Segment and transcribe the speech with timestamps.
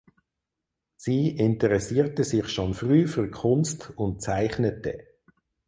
[0.95, 5.05] Sie interessierte sich schon früh für Kunst und zeichnete.